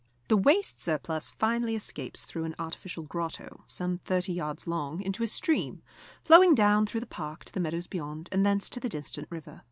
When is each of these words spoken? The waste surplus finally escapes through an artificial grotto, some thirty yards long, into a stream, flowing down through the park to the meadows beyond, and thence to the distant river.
The 0.29 0.35
waste 0.37 0.79
surplus 0.79 1.29
finally 1.29 1.75
escapes 1.75 2.25
through 2.25 2.45
an 2.45 2.55
artificial 2.57 3.03
grotto, 3.03 3.61
some 3.67 3.97
thirty 3.99 4.33
yards 4.33 4.65
long, 4.65 4.99
into 5.03 5.21
a 5.21 5.27
stream, 5.27 5.83
flowing 6.23 6.55
down 6.55 6.87
through 6.87 7.01
the 7.01 7.05
park 7.05 7.43
to 7.45 7.53
the 7.53 7.59
meadows 7.59 7.85
beyond, 7.85 8.27
and 8.31 8.43
thence 8.43 8.67
to 8.71 8.79
the 8.79 8.89
distant 8.89 9.27
river. 9.29 9.59